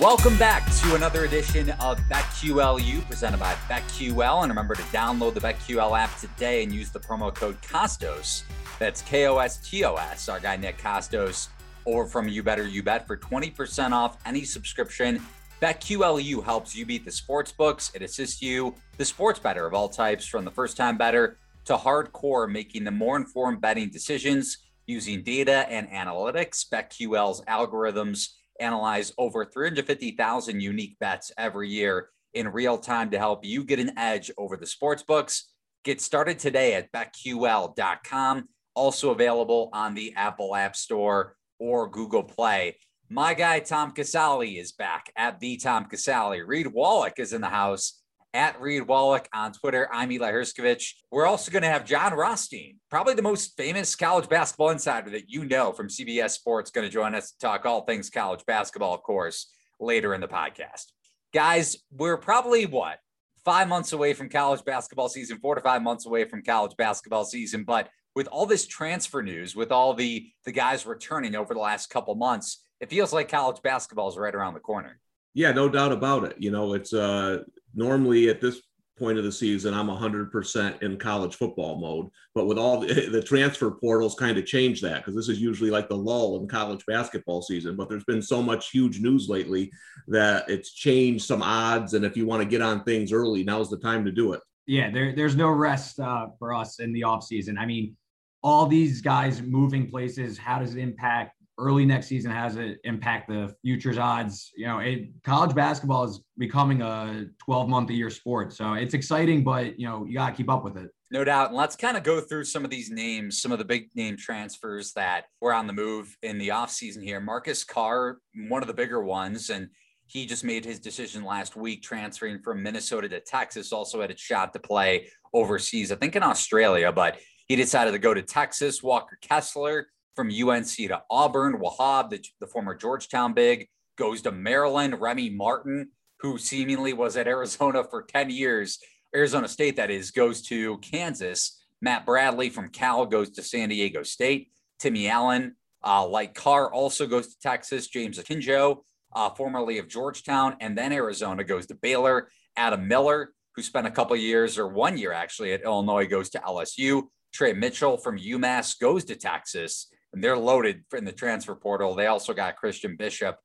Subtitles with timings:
[0.00, 4.44] Welcome back to another edition of BetQLU presented by BetQL.
[4.44, 8.44] And remember to download the BetQL app today and use the promo code KOSTOS.
[8.78, 10.28] That's K O S T O S.
[10.28, 11.48] Our guy Nick Kostos
[11.84, 15.20] over from You Better You Bet for 20% off any subscription.
[15.60, 17.90] BetQLU helps you beat the sports books.
[17.92, 21.76] It assists you, the sports bettor of all types, from the first time bettor to
[21.76, 26.64] hardcore, making the more informed betting decisions using data and analytics.
[26.72, 28.28] BetQL's algorithms
[28.60, 33.96] analyze over 350,000 unique bets every year in real time to help you get an
[33.98, 35.52] edge over the sports books.
[35.84, 38.48] Get started today at betql.com.
[38.74, 42.76] Also available on the Apple App Store or Google Play.
[43.08, 46.42] My guy Tom Casale is back at the Tom Casale.
[46.42, 48.02] Reed Wallach is in the house
[48.34, 49.88] at Reed Wallach on Twitter.
[49.92, 50.94] I'm Eli Hershkovich.
[51.10, 55.30] We're also going to have Jon Rothstein, probably the most famous college basketball insider that
[55.30, 58.94] you know from CBS Sports, going to join us to talk all things college basketball,
[58.94, 60.86] of course, later in the podcast.
[61.32, 62.98] Guys, we're probably what?
[63.44, 67.24] Five months away from college basketball season, four to five months away from college basketball
[67.24, 67.64] season.
[67.64, 71.88] But with all this transfer news, with all the the guys returning over the last
[71.88, 75.00] couple months, it feels like college basketball is right around the corner.
[75.34, 76.36] Yeah, no doubt about it.
[76.38, 78.60] You know, it's uh normally at this
[78.98, 82.08] point of the season, I'm 100% in college football mode.
[82.34, 85.70] But with all the, the transfer portals, kind of change that because this is usually
[85.70, 87.76] like the lull in college basketball season.
[87.76, 89.70] But there's been so much huge news lately
[90.08, 91.94] that it's changed some odds.
[91.94, 94.40] And if you want to get on things early, now's the time to do it.
[94.66, 97.58] Yeah, there, there's no rest uh, for us in the offseason.
[97.58, 97.96] I mean,
[98.42, 102.30] all these guys moving places, how does it impact early next season?
[102.30, 104.50] Does it impact the futures odds?
[104.56, 108.52] You know, it, college basketball is becoming a 12 month a year sport.
[108.52, 110.90] So it's exciting, but, you know, you got to keep up with it.
[111.10, 111.48] No doubt.
[111.48, 114.16] And let's kind of go through some of these names, some of the big name
[114.16, 117.20] transfers that were on the move in the offseason here.
[117.20, 119.50] Marcus Carr, one of the bigger ones.
[119.50, 119.68] And
[120.06, 123.72] he just made his decision last week, transferring from Minnesota to Texas.
[123.72, 127.98] Also had a shot to play overseas, I think in Australia, but he decided to
[127.98, 128.82] go to Texas.
[128.82, 129.88] Walker Kessler
[130.18, 131.60] from UNC to Auburn.
[131.60, 135.00] Wahab, the, the former Georgetown big, goes to Maryland.
[135.00, 138.80] Remy Martin, who seemingly was at Arizona for 10 years,
[139.14, 141.62] Arizona State, that is, goes to Kansas.
[141.80, 144.50] Matt Bradley from Cal goes to San Diego State.
[144.80, 145.54] Timmy Allen,
[145.86, 147.86] uh, like Carr, also goes to Texas.
[147.86, 148.78] James Akinjo,
[149.14, 152.28] uh, formerly of Georgetown, and then Arizona goes to Baylor.
[152.56, 156.40] Adam Miller, who spent a couple years or one year actually at Illinois, goes to
[156.40, 157.04] LSU.
[157.32, 161.94] Tre Mitchell from UMass goes to Texas, and they're loaded in the transfer portal.
[161.94, 163.36] They also got Christian Bishop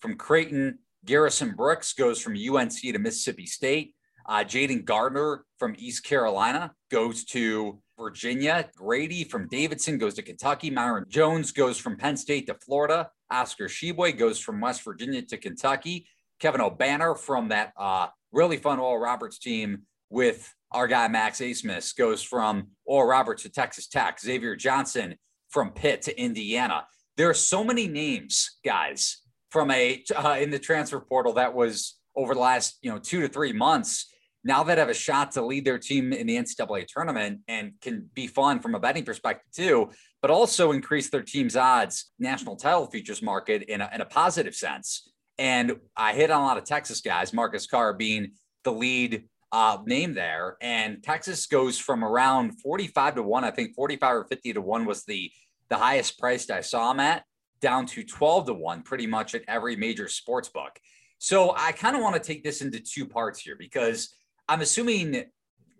[0.00, 0.78] from Creighton.
[1.04, 3.94] Garrison Brooks goes from UNC to Mississippi State.
[4.26, 8.68] Uh, Jayden Gardner from East Carolina goes to Virginia.
[8.76, 10.70] Grady from Davidson goes to Kentucky.
[10.70, 13.10] Myreon Jones goes from Penn State to Florida.
[13.30, 16.06] Oscar Tshiebwe goes from West Virginia to Kentucky.
[16.38, 21.96] Kevin Obanor from that uh, really fun Oral Roberts team with our guy Max Abmas
[21.96, 24.20] goes from Oral Roberts to Texas Tech.
[24.20, 25.16] Xavier Johnson
[25.50, 26.86] from Pitt to Indiana.
[27.16, 29.18] There are so many names, guys,
[29.50, 33.20] from a uh, in the transfer portal that was over the last you know two
[33.20, 34.06] to three months.
[34.42, 38.08] Now that have a shot to lead their team in the NCAA tournament and can
[38.14, 39.90] be fun from a betting perspective too,
[40.22, 44.54] but also increase their team's odds, national title futures market in a, in a positive
[44.54, 45.10] sense.
[45.36, 48.32] And I hit on a lot of Texas guys, Marcus Carr being
[48.64, 50.56] the lead uh, name there.
[50.60, 54.84] And Texas goes from around 45 to 1, I think 45 or 50 to 1
[54.84, 55.30] was the,
[55.68, 57.24] the highest priced I saw them at,
[57.60, 60.78] down to 12 to 1 pretty much at every major sports book.
[61.18, 64.14] So I kind of want to take this into two parts here because
[64.48, 65.24] I'm assuming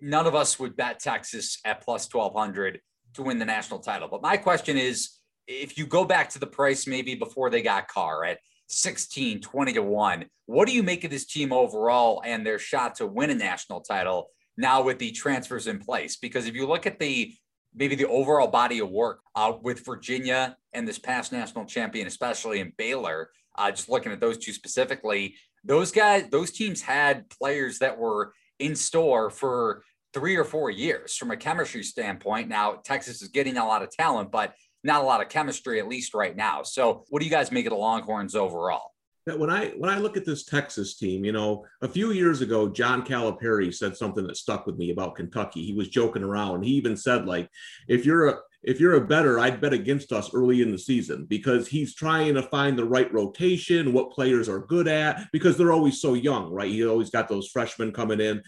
[0.01, 2.81] none of us would bet Texas at plus 1200
[3.15, 4.09] to win the national title.
[4.09, 7.89] But my question is if you go back to the price maybe before they got
[7.89, 8.39] Carr at
[8.71, 10.27] 16, 20 to 1.
[10.47, 13.81] What do you make of this team overall and their shot to win a national
[13.81, 16.17] title now with the transfers in place?
[16.17, 17.35] Because if you look at the
[17.75, 22.61] maybe the overall body of work uh, with Virginia and this past national champion, especially
[22.61, 27.79] in Baylor, uh, just looking at those two specifically, those guys, those teams had players
[27.79, 29.83] that were in store for
[30.13, 32.49] three or four years from a chemistry standpoint.
[32.49, 35.89] Now, Texas is getting a lot of talent, but not a lot of chemistry, at
[35.89, 36.63] least right now.
[36.63, 38.93] So, what do you guys make of the Longhorns overall?
[39.27, 42.69] When I when I look at this Texas team, you know, a few years ago,
[42.69, 45.65] John Calipari said something that stuck with me about Kentucky.
[45.65, 46.65] He was joking around.
[46.65, 47.49] He even said, like,
[47.87, 51.25] if you're a if you're a bettor, I'd bet against us early in the season
[51.25, 55.73] because he's trying to find the right rotation, what players are good at, because they're
[55.73, 56.71] always so young, right?
[56.71, 58.43] He always got those freshmen coming in.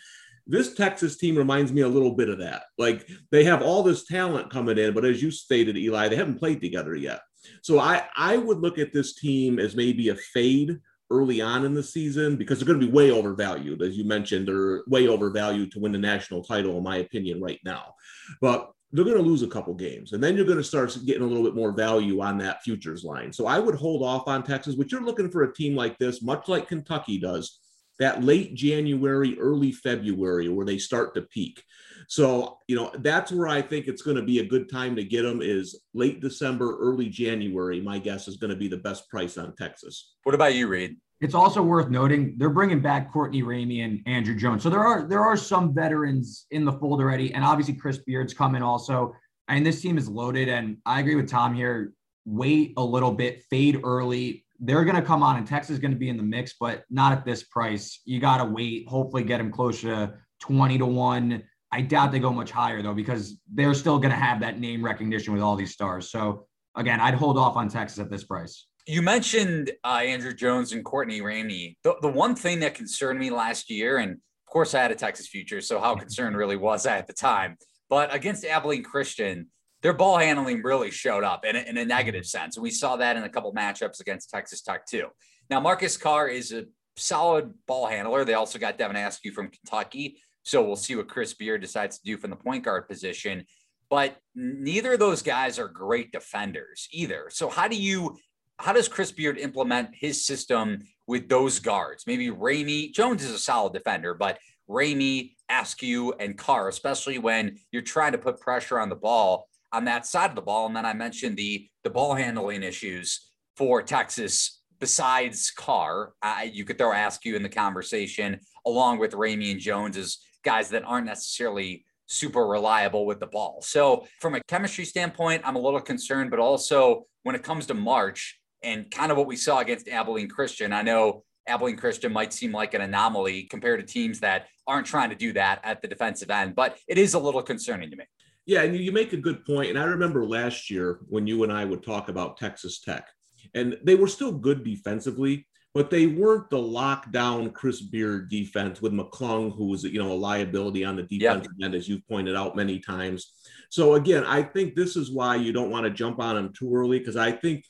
[0.46, 2.64] This Texas team reminds me a little bit of that.
[2.78, 6.38] Like they have all this talent coming in, but as you stated, Eli, they haven't
[6.38, 7.20] played together yet.
[7.62, 10.78] So I I would look at this team as maybe a fade
[11.10, 14.48] early on in the season because they're going to be way overvalued, as you mentioned,
[14.48, 17.94] or way overvalued to win the national title, in my opinion, right now.
[18.40, 21.22] But they're going to lose a couple games, and then you're going to start getting
[21.22, 23.32] a little bit more value on that futures line.
[23.32, 26.22] So I would hold off on Texas, but you're looking for a team like this,
[26.22, 27.58] much like Kentucky does,
[27.98, 31.62] that late January, early February, where they start to peak.
[32.08, 35.04] So, you know, that's where I think it's going to be a good time to
[35.04, 37.80] get them is late December, early January.
[37.80, 40.14] My guess is going to be the best price on Texas.
[40.24, 40.96] What about you, Reed?
[41.20, 44.64] It's also worth noting they're bringing back Courtney Ramey and Andrew Jones.
[44.64, 48.34] So there are there are some veterans in the fold already, and obviously Chris Beard's
[48.34, 49.14] coming also.
[49.46, 50.48] And this team is loaded.
[50.48, 51.92] And I agree with Tom here.
[52.24, 54.44] Wait a little bit, fade early.
[54.64, 56.84] They're going to come on, and Texas is going to be in the mix, but
[56.88, 58.00] not at this price.
[58.04, 58.88] You got to wait.
[58.88, 61.42] Hopefully, get them closer to twenty to one.
[61.72, 64.84] I doubt they go much higher though, because they're still going to have that name
[64.84, 66.10] recognition with all these stars.
[66.10, 68.66] So again, I'd hold off on Texas at this price.
[68.86, 71.76] You mentioned uh, Andrew Jones and Courtney Ramey.
[71.82, 74.96] The, the one thing that concerned me last year, and of course I had a
[74.96, 77.56] Texas future, so how concerned really was I at the time?
[77.88, 79.48] But against Abilene Christian,
[79.82, 82.56] their ball handling really showed up in a, in a negative sense.
[82.56, 85.08] And we saw that in a couple matchups against Texas Tech too.
[85.50, 88.24] Now, Marcus Carr is a solid ball handler.
[88.24, 90.18] They also got Devin Askew from Kentucky.
[90.44, 93.44] So we'll see what Chris Beard decides to do from the point guard position.
[93.90, 97.28] But neither of those guys are great defenders either.
[97.30, 98.16] So how do you
[98.58, 100.78] how does Chris Beard implement his system
[101.08, 102.04] with those guards?
[102.06, 104.38] Maybe Ramey Jones is a solid defender, but
[104.70, 109.84] Ramey, Askew, and Carr, especially when you're trying to put pressure on the ball on
[109.86, 110.66] that side of the ball.
[110.66, 114.60] And then I mentioned the the ball handling issues for Texas.
[114.78, 116.12] Besides Carr,
[116.50, 120.82] you could throw Askew in the conversation along with Ramey and Jones as guys that
[120.84, 123.62] aren't necessarily super reliable with the ball.
[123.62, 127.74] So from a chemistry standpoint, I'm a little concerned, but also when it comes to
[127.74, 130.72] March, and kind of what we saw against Abilene Christian.
[130.72, 135.10] I know Abilene Christian might seem like an anomaly compared to teams that aren't trying
[135.10, 138.04] to do that at the defensive end, but it is a little concerning to me.
[138.46, 139.70] Yeah, and you make a good point.
[139.70, 143.08] And I remember last year when you and I would talk about Texas Tech,
[143.54, 148.92] and they were still good defensively, but they weren't the lockdown Chris Beard defense with
[148.92, 151.66] McClung, who was you know a liability on the defensive yep.
[151.66, 153.32] end, as you've pointed out many times.
[153.70, 156.74] So again, I think this is why you don't want to jump on them too
[156.74, 157.64] early because I think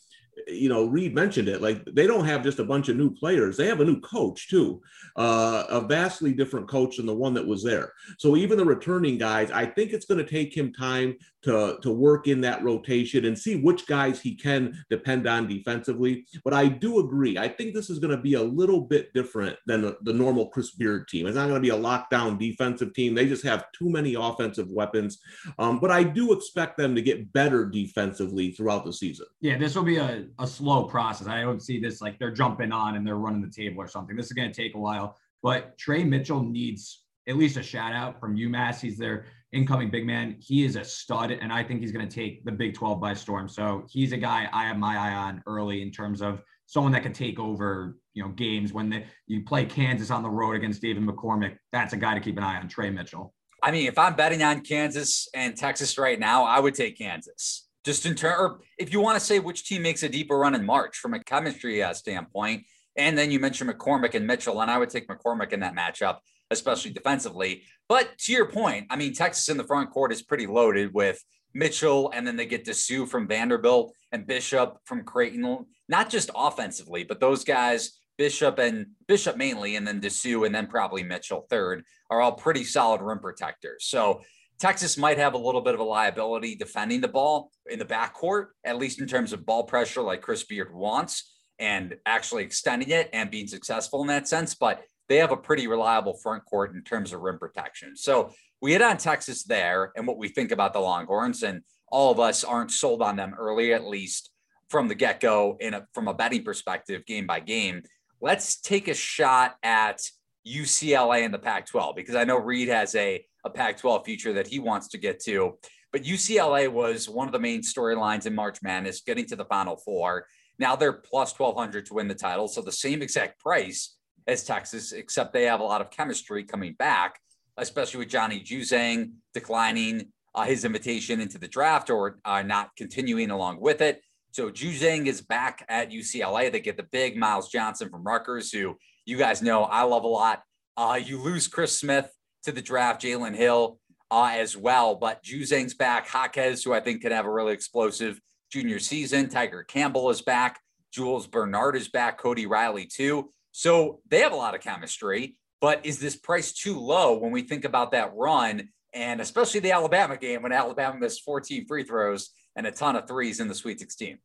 [0.47, 1.61] you know, Reed mentioned it.
[1.61, 4.49] Like they don't have just a bunch of new players; they have a new coach
[4.49, 4.81] too,
[5.17, 7.93] uh, a vastly different coach than the one that was there.
[8.19, 11.93] So even the returning guys, I think it's going to take him time to to
[11.93, 16.27] work in that rotation and see which guys he can depend on defensively.
[16.45, 17.39] But I do agree.
[17.39, 20.49] I think this is going to be a little bit different than the, the normal
[20.49, 21.27] Chris Beard team.
[21.27, 23.15] It's not going to be a lockdown defensive team.
[23.15, 25.19] They just have too many offensive weapons.
[25.59, 29.27] Um, but I do expect them to get better defensively throughout the season.
[29.41, 31.27] Yeah, this will be a, a slow process.
[31.27, 34.17] I don't see this like they're jumping on and they're running the table or something.
[34.17, 35.17] This is going to take a while.
[35.43, 38.81] But Tre Mitchell needs at least a shout out from UMass.
[38.81, 40.37] He's their incoming big man.
[40.41, 43.15] He is a stud, and I think he's going to take the Big 12 by
[43.15, 43.49] storm.
[43.49, 47.03] So he's a guy I have my eye on early in terms of someone that
[47.03, 50.81] can take over, you know, games when they, you play Kansas on the road against
[50.81, 51.57] David McCormick.
[51.71, 53.35] That's a guy to keep an eye on, Tre Mitchell.
[53.63, 57.69] I mean, if I'm betting on Kansas and Texas right now, I would take Kansas.
[57.85, 60.55] Just in turn, or if you want to say which team makes a deeper run
[60.55, 62.65] in March from a chemistry uh, standpoint,
[62.97, 66.19] and then you mentioned McCormick and Mitchell, and I would take McCormick in that matchup
[66.53, 67.63] especially defensively.
[67.89, 71.23] But to your point, I mean, Texas in the front court is pretty loaded with
[71.55, 77.05] Mitchell, and then they get Disu from Vanderbilt and Bishop from Creighton, not just offensively,
[77.05, 81.83] but those guys, Bishop and Bishop mainly, and then Disu, and then probably Mitchell third,
[82.11, 83.85] are all pretty solid rim protectors.
[83.87, 84.23] So
[84.59, 88.49] Texas might have a little bit of a liability defending the ball in the backcourt,
[88.65, 93.11] at least in terms of ball pressure, like Chris Beard wants, and actually extending it
[93.13, 94.55] and being successful in that sense.
[94.55, 97.97] But they have a pretty reliable front court in terms of rim protection.
[97.97, 102.11] So we hit on Texas there and what we think about the Longhorns, and all
[102.11, 104.31] of us aren't sold on them early, at least
[104.71, 107.83] from the get go, in a, from a betting perspective, game by game.
[108.21, 110.01] let's take a shot at
[110.47, 114.33] UCLA in the Pac 12 because I know Reed has a, a Pac 12 future
[114.33, 115.59] that he wants to get to.
[115.93, 119.77] But UCLA was one of the main storylines in March Madness, getting to the Final
[119.77, 120.27] Four.
[120.59, 122.49] Now they're plus 1200 to win the title.
[122.49, 123.97] So the same exact price
[124.27, 127.19] as Texas, except they have a lot of chemistry coming back,
[127.57, 133.31] especially with Johnny Juzang declining uh, his invitation into the draft or uh, not continuing
[133.31, 134.03] along with it.
[134.31, 136.51] So Juzang is back at UCLA.
[136.51, 140.09] They get the big Myles Johnson from Rutgers, who you guys know I love a
[140.09, 140.43] lot.
[140.77, 142.11] Uh, you lose Chris Smith
[142.45, 143.79] to the draft, Jalen Hill
[144.11, 146.07] uh, as well, but Juzang's back.
[146.13, 148.21] Jaquez, who I think could have a really explosive
[148.51, 149.29] junior season.
[149.29, 150.61] Tiger Campbell is back.
[150.93, 152.19] Jules Bernard is back.
[152.19, 153.31] Cody Riley too.
[153.53, 155.37] So they have a lot of chemistry.
[155.61, 159.73] But is this price too low when we think about that run and especially the
[159.73, 163.55] Alabama game when Alabama missed 14 free throws and a ton of threes in the
[163.55, 164.19] Sweet 16?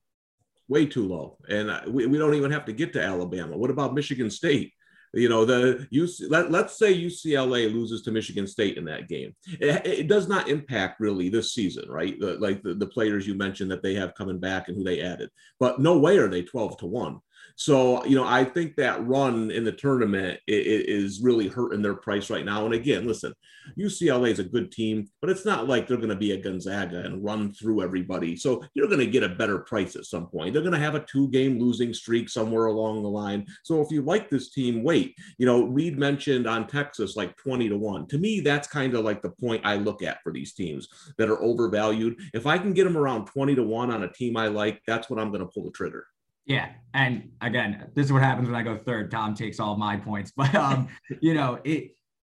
[0.68, 1.38] Way too low.
[1.48, 3.58] And we, we don't even have to get to Alabama.
[3.58, 4.74] What about Michigan State?
[5.14, 9.36] You know, the UC, let, let's say UCLA loses to Michigan State in that game.
[9.60, 12.20] It, it does not impact really this season, right?
[12.20, 15.02] The, like the, the players you mentioned that they have coming back and who they
[15.02, 15.30] added.
[15.60, 17.20] But no way are they 12 to 1.
[17.60, 22.30] So, you know, I think that run in the tournament is really hurting their price
[22.30, 22.66] right now.
[22.66, 23.34] And again, listen,
[23.80, 27.00] UCLA is a good team, but it's not like they're going to be a Gonzaga
[27.00, 28.36] and run through everybody.
[28.36, 30.54] So you're going to get a better price at some point.
[30.54, 33.48] They're going to have a two game losing streak somewhere along the line.
[33.64, 35.16] So if you like this team, wait.
[35.40, 38.08] You know, Reed mentioned on Texas like 20 to 1.
[38.10, 40.88] To me, that's kind of like the point I look at for these teams
[41.18, 42.20] that are overvalued.
[42.36, 45.10] If I can get them around 20 to 1 on a team I like, that's
[45.10, 46.06] what I'm going to pull the trigger.
[46.48, 49.12] Yeah, and again, this is what happens when I go third.
[49.12, 50.88] Tom takes all my points, but um,
[51.22, 51.92] you know, it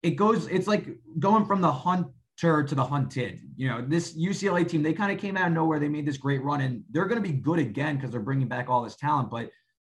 [0.03, 0.47] it goes.
[0.47, 0.87] It's like
[1.19, 3.39] going from the hunter to the hunted.
[3.55, 5.79] You know, this UCLA team, they kind of came out of nowhere.
[5.79, 8.47] They made this great run, and they're going to be good again because they're bringing
[8.47, 9.29] back all this talent.
[9.29, 9.51] But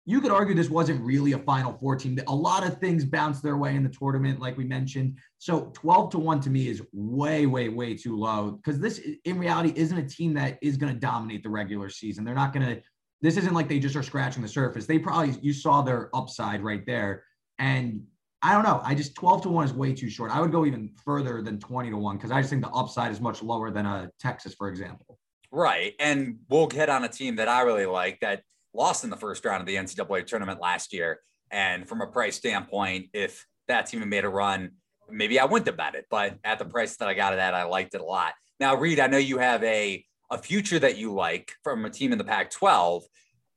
[0.05, 2.19] you could argue this wasn't really a Final Four team.
[2.27, 5.17] A lot of things bounced their way in the tournament, like we mentioned.
[5.37, 9.37] So 12 to 1 to me is way, way, way too low because this, in
[9.37, 12.25] reality, isn't a team that is going to dominate the regular season.
[12.25, 12.81] They're not going to
[13.21, 14.85] this isn't like they just are scratching the surface.
[14.85, 17.23] They probably you saw their upside right there.
[17.59, 18.03] And
[18.41, 18.81] I don't know.
[18.83, 20.31] I just 12 to 1 is way too short.
[20.31, 23.11] I would go even further than 20 to 1 because I just think the upside
[23.11, 25.19] is much lower than a Texas, for example.
[25.51, 25.93] Right.
[25.99, 28.41] And we'll get on a team that I really like that
[28.73, 31.19] lost in the first round of the NCAA tournament last year.
[31.51, 34.71] And from a price standpoint, if that team had made a run,
[35.09, 36.05] maybe I wouldn't have bet it.
[36.09, 38.33] But at the price that I got it at, I liked it a lot.
[38.59, 42.11] Now, Reed, I know you have a a future that you like from a team
[42.13, 43.03] in the Pac 12.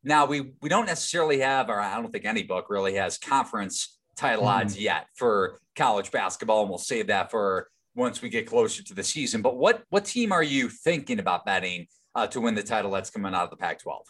[0.03, 3.99] Now, we, we don't necessarily have, or I don't think any book really has conference
[4.17, 4.49] title mm.
[4.49, 8.93] odds yet for college basketball, and we'll save that for once we get closer to
[8.93, 9.41] the season.
[9.41, 13.09] But what, what team are you thinking about betting uh, to win the title that's
[13.09, 14.05] coming out of the Pac 12?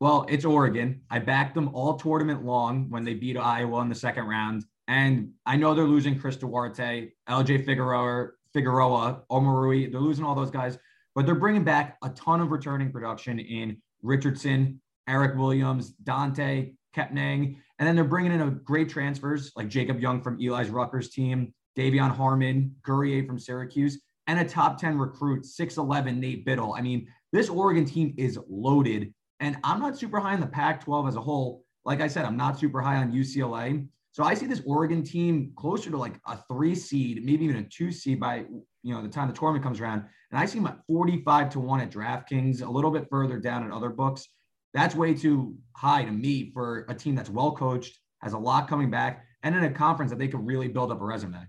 [0.00, 1.00] Well, it's Oregon.
[1.08, 4.64] I backed them all tournament long when they beat Iowa in the second round.
[4.88, 9.90] And I know they're losing Chris Duarte, LJ Figueroa, Figueroa, Omoruyi.
[9.90, 10.76] They're losing all those guys
[11.14, 17.56] but they're bringing back a ton of returning production in Richardson, Eric Williams, Dante, Kepnang,
[17.78, 21.52] and then they're bringing in a great transfers like Jacob Young from Eli's Rutgers team,
[21.76, 26.78] De'Vion Harmon, Guerrier from Syracuse, and a top 10 recruit, 6'11 Nate Bittle.
[26.78, 30.84] I mean, this Oregon team is loaded, and I'm not super high in the Pac
[30.84, 31.64] 12 as a whole.
[31.84, 33.86] Like I said, I'm not super high on UCLA.
[34.14, 37.64] So I see this Oregon team closer to like a three seed, maybe even a
[37.64, 38.44] two seed by
[38.84, 40.04] you know the time the tournament comes around.
[40.30, 43.64] And I see them at 45 to one at DraftKings, a little bit further down
[43.64, 44.28] at other books.
[44.72, 48.68] That's way too high to me for a team that's well coached, has a lot
[48.68, 51.48] coming back, and in a conference that they could really build up a resume.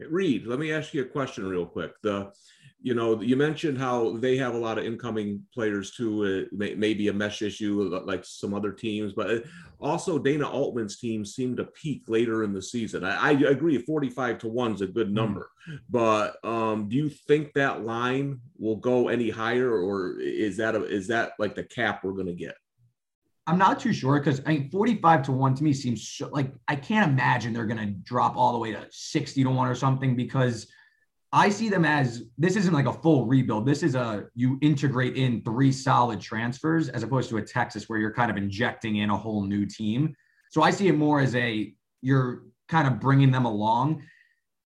[0.00, 1.92] Reed, let me ask you a question real quick.
[2.02, 2.32] The
[2.84, 6.46] you know, you mentioned how they have a lot of incoming players too.
[6.46, 9.38] Uh, may, maybe a mesh issue like some other teams, but uh,
[9.80, 13.02] also Dana Altman's team seemed to peak later in the season.
[13.02, 15.14] I, I agree, forty-five to one is a good hmm.
[15.14, 15.78] number, mm.
[15.88, 20.84] but um, do you think that line will go any higher, or is that a,
[20.84, 22.54] is that like the cap we're going to get?
[23.46, 26.52] I'm not too sure because I mean, 45 to 1 to me seems so, like
[26.68, 29.74] I can't imagine they're going to drop all the way to 60 to 1 or
[29.74, 30.66] something because
[31.34, 33.66] I see them as this isn't like a full rebuild.
[33.66, 37.98] This is a you integrate in three solid transfers as opposed to a Texas where
[37.98, 40.14] you're kind of injecting in a whole new team.
[40.52, 44.04] So I see it more as a you're kind of bringing them along.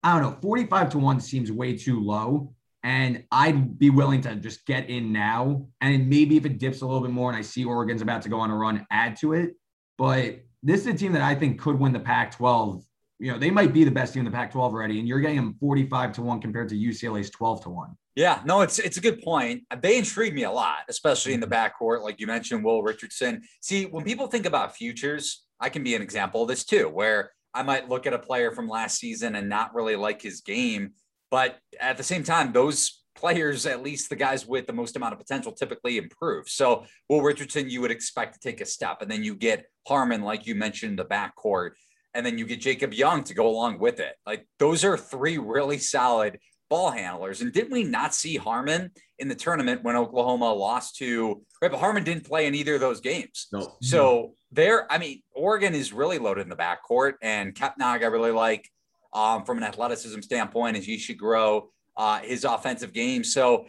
[0.03, 2.53] I don't know, 45 to 1 seems way too low.
[2.83, 5.65] And I'd be willing to just get in now.
[5.81, 8.29] And maybe if it dips a little bit more and I see Oregon's about to
[8.29, 9.55] go on a run, add to it.
[9.97, 12.83] But this is a team that I think could win the Pac 12
[13.19, 15.19] you know, they might be the best team in the Pac 12 already, and you're
[15.19, 17.97] getting them 45 to 1 compared to UCLA's 12 to 1.
[18.15, 19.63] Yeah, no, it's it's a good point.
[19.81, 23.43] They intrigue me a lot, especially in the backcourt, like you mentioned, Will Richardson.
[23.61, 27.31] See, when people think about futures, I can be an example of this too, where
[27.53, 30.91] I might look at a player from last season and not really like his game.
[31.31, 35.13] But at the same time, those players, at least the guys with the most amount
[35.13, 36.47] of potential, typically improve.
[36.47, 39.01] So, Will Richardson, you would expect to take a step.
[39.01, 41.71] And then you get Harmon, like you mentioned, the backcourt.
[42.13, 44.15] And then you get Jacob Young to go along with it.
[44.25, 46.39] Like those are three really solid
[46.69, 47.41] ball handlers.
[47.41, 51.71] And didn't we not see Harmon in the tournament when Oklahoma lost to right?
[51.71, 53.47] But Harmon didn't play in either of those games.
[53.51, 53.75] No.
[53.81, 58.31] So there, I mean, Oregon is really loaded in the backcourt, and Kepnang I really
[58.31, 58.69] like
[59.13, 63.23] um, from an athleticism standpoint as he should grow uh, his offensive game.
[63.23, 63.65] So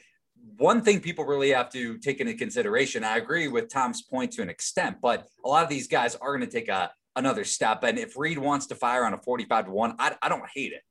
[0.57, 4.43] one thing people really have to take into consideration, I agree with Tom's point to
[4.43, 7.83] an extent, but a lot of these guys are going to take a another step.
[7.85, 10.73] And if Reed wants to fire on a 45 to 1, I, I don't hate
[10.73, 10.83] it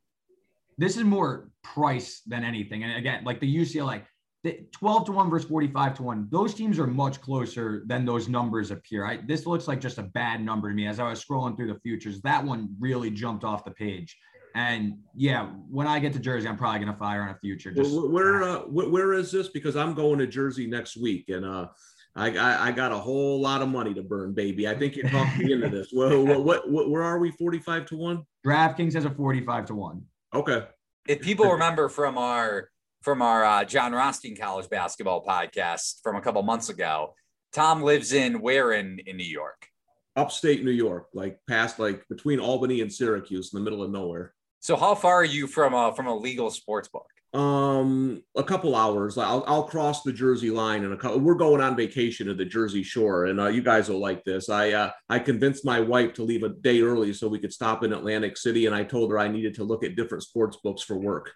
[0.80, 2.84] this is more price than anything.
[2.84, 4.02] And again, like the UCLA,
[4.46, 8.30] the 12 to 1 versus 45 to 1, those teams are much closer than those
[8.30, 9.06] numbers appear.
[9.06, 11.74] I, this looks like just a bad number to me as I was scrolling through
[11.74, 12.22] the futures.
[12.22, 14.18] That one really jumped off the page.
[14.56, 17.72] And yeah, when I get to Jersey, I'm probably going to fire on a future.
[17.72, 19.50] Just, where, uh, where is this?
[19.50, 21.26] Because I'm going to Jersey next week.
[21.28, 21.68] And, uh,
[22.16, 24.68] I, I, I, got a whole lot of money to burn, baby.
[24.68, 25.90] I think you talked me into this.
[25.94, 27.32] Well, what, what, what, where are we?
[27.32, 28.24] 45 to 1?
[28.46, 30.02] DraftKings has a 45 to 1.
[30.34, 30.64] Okay.
[31.08, 32.70] If people remember from our
[33.02, 37.16] from our uh, Jon Rothstein college basketball podcast from a couple months ago,
[37.54, 39.68] Tom lives in where in in New York?
[40.16, 44.34] Upstate New York, like past like between Albany and Syracuse, in the middle of nowhere.
[44.60, 47.08] So how far are you from a from a legal sports book?
[47.32, 49.16] Um, a couple hours.
[49.16, 51.20] I'll I'll cross the Jersey line and a couple.
[51.20, 54.50] We're going on vacation to the Jersey Shore, and uh, you guys will like this.
[54.50, 57.84] I uh, I convinced my wife to leave a day early so we could stop
[57.84, 60.82] in Atlantic City, and I told her I needed to look at different sports books
[60.82, 61.32] for work.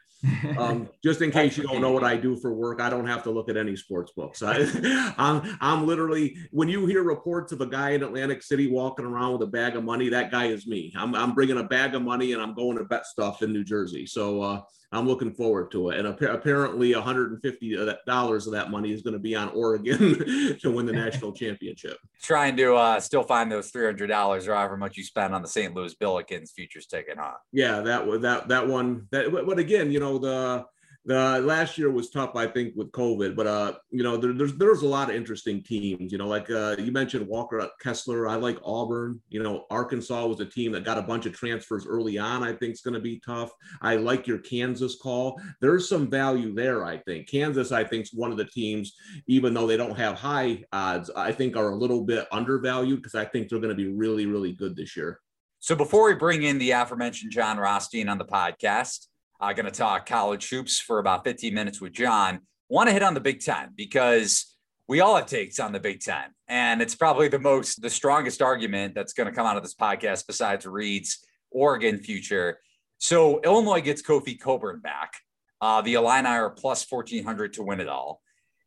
[0.58, 3.22] Um, just in case you don't know what I do for work, I don't have
[3.24, 4.42] to look at any sports books.
[4.42, 9.06] I, I'm I'm literally when you hear reports of a guy in Atlantic City walking
[9.06, 10.92] around with a bag of money, that guy is me.
[10.96, 13.64] I'm I'm bringing a bag of money and I'm going to bet stuff in New
[13.64, 14.08] Jersey.
[14.08, 14.42] So.
[14.42, 14.62] Uh,
[14.94, 16.00] I'm looking forward to it.
[16.00, 20.86] And apparently, 150 dollars of that money is going to be on Oregon to win
[20.86, 21.98] the national championship.
[22.22, 25.48] Trying to uh, still find those 300 dollars or however much you spend on the
[25.48, 25.74] St.
[25.74, 27.34] Louis Billikens futures ticket, huh?
[27.52, 29.08] Yeah, that that that one.
[29.12, 30.66] That but again, you know the
[31.06, 33.36] the last year was tough, I think, with COVID.
[33.36, 36.12] But uh, you know, there, there's there's a lot of interesting teams.
[36.12, 38.28] You know, like uh, you mentioned Walker Kessler.
[38.28, 39.20] I like Auburn.
[39.30, 42.44] You know, Arkansas was a team that got a bunch of transfers early on.
[42.44, 43.52] I think is going to be tough.
[43.82, 45.40] I like your Kansas call.
[45.60, 46.86] There's some value there.
[46.86, 47.72] I think Kansas.
[47.74, 48.94] I think is one of the teams,
[49.28, 51.10] even though they don't have high odds.
[51.16, 54.26] I think are a little bit undervalued because I think they're going to be really
[54.26, 55.20] really good this year.
[55.60, 59.08] So before we bring in the aforementioned Jon Rothstein on the podcast
[59.44, 62.40] uh, going to talk college hoops for about 15 minutes with John.
[62.70, 64.56] Want to hit on the Big Ten because
[64.88, 68.42] we all have takes on the Big Ten, and it's probably the most, the strongest
[68.42, 72.60] argument that's going to come out of this podcast besides Reed's Oregon future.
[73.00, 75.14] So Illinois gets Kofi Cockburn back.
[75.60, 78.22] Uh, the Illini are plus 1400 to win it all.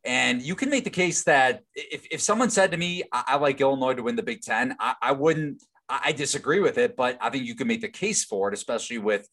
[0.05, 3.35] And you can make the case that if, if someone said to me, I, I
[3.37, 6.95] like Illinois to win the Big Ten, I, I wouldn't, I, I disagree with it,
[6.95, 9.27] but I think you can make the case for it, especially with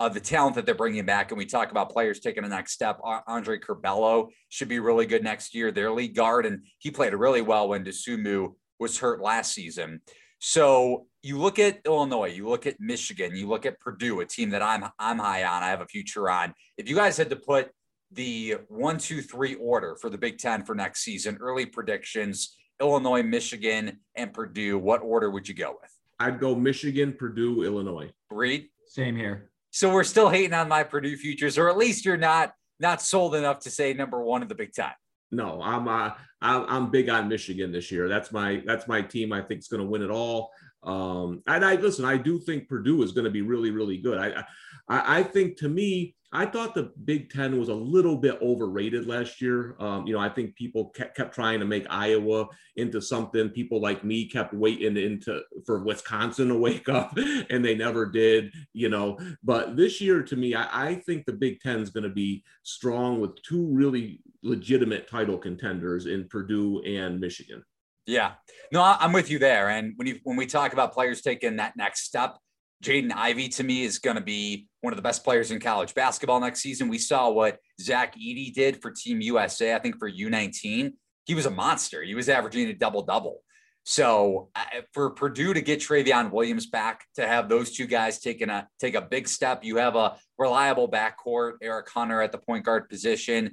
[0.00, 1.30] uh, the talent that they're bringing back.
[1.30, 3.00] And we talk about players taking the next step.
[3.26, 5.70] Andre Curbelo should be really good next year.
[5.70, 10.00] Their lead guard, and he played really well when Dosunmu was hurt last season.
[10.38, 14.50] So you look at Illinois, you look at Michigan, you look at Purdue, a team
[14.50, 15.62] that I'm I'm high on.
[15.62, 16.54] I have a future on.
[16.76, 17.70] If you guys had to put
[18.12, 23.22] the one, two, three order for the Big Ten for next season, early predictions, Illinois,
[23.22, 25.90] Michigan, and Purdue, what order would you go with?
[26.20, 28.10] I'd go Michigan, Purdue, Illinois.
[28.30, 28.68] Reed?
[28.86, 29.50] Same here.
[29.70, 33.34] So we're still hating on my Purdue futures, or at least you're not not sold
[33.34, 34.90] enough to say number one in the Big Ten.
[35.30, 38.08] No, I'm uh, I'm, I'm big on Michigan this year.
[38.08, 39.32] That's my that's my team.
[39.32, 40.50] I think is going to win it all.
[40.82, 42.04] Um, and I listen.
[42.04, 44.18] I do think Purdue is going to be really really good.
[44.18, 44.44] I,
[44.88, 49.06] I I think to me I thought the Big Ten was a little bit overrated
[49.06, 49.76] last year.
[49.80, 53.48] Um, you know, I think people kept, kept, trying to make Iowa into something.
[53.48, 57.16] People like me kept waiting into for Wisconsin to wake up,
[57.48, 58.52] and they never did.
[58.74, 62.04] You know, but this year, to me, I, I think the Big Ten is going
[62.04, 67.64] to be strong with two really legitimate title contenders in Purdue and Michigan.
[68.08, 68.32] Yeah,
[68.72, 69.68] no, I'm with you there.
[69.68, 72.38] And when you when we talk about players taking that next step,
[72.82, 75.94] Jaden Ivey to me is going to be one of the best players in college
[75.94, 76.88] basketball next season.
[76.88, 80.94] We saw what Zach Edey did for Team USA, I think for U19.
[81.26, 82.02] He was a monster.
[82.02, 83.42] He was averaging a double double.
[83.84, 88.48] So uh, for Purdue to get Trevion Williams back, to have those two guys taking
[88.48, 92.64] a take a big step, you have a reliable backcourt, Eric Hunter at the point
[92.64, 93.52] guard position.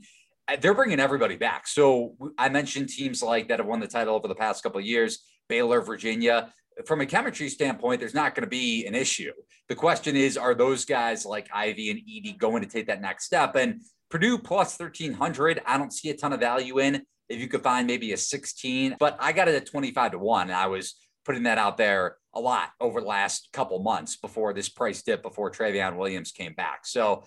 [0.61, 1.67] They're bringing everybody back.
[1.67, 4.85] So I mentioned teams like that have won the title over the past couple of
[4.85, 6.53] years, Baylor, Virginia
[6.85, 9.31] from a chemistry standpoint, there's not going to be an issue.
[9.69, 13.25] The question is, are those guys like Ivey and Edey going to take that next
[13.25, 13.55] step?
[13.55, 17.03] And Purdue plus 1300, I don't see a ton of value in.
[17.27, 20.49] If you could find maybe a 16, but I got it at 25 to 1.
[20.49, 24.53] And I was putting that out there a lot over the last couple months before
[24.53, 26.85] this price dip, before Trevion Williams came back.
[26.85, 27.23] So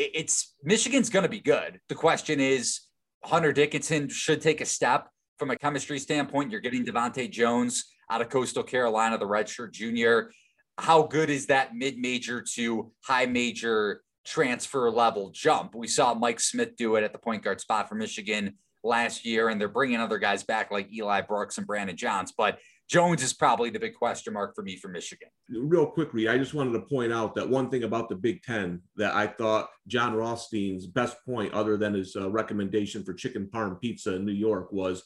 [0.00, 1.80] it's Michigan's going to be good.
[1.88, 2.80] The question is,
[3.24, 5.08] Hunter Dickinson should take a step
[5.38, 6.50] from a chemistry standpoint.
[6.50, 10.32] You're getting DeVante' Jones out of Coastal Carolina, the redshirt junior.
[10.78, 15.74] How good is that mid major to high major transfer level jump?
[15.74, 19.48] We saw Mike Smith do it at the point guard spot for Michigan last year,
[19.48, 22.32] and they're bringing other guys back like Eli Brooks and Brandon Johns.
[22.36, 22.58] But
[22.90, 25.28] Jones is probably the big question mark for me for Michigan.
[25.48, 28.82] Real quickly, I just wanted to point out that one thing about the Big Ten
[28.96, 33.80] that I thought Jon Rothstein's best point, other than his uh, recommendation for chicken parm
[33.80, 35.04] pizza in New York, was